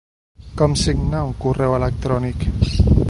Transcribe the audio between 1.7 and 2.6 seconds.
electrònic?